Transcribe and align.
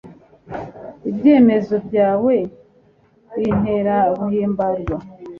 Ibyemezo 1.09 1.75
byawe 1.87 2.35
bintera 3.37 3.95
guhimbarwa 4.17 4.97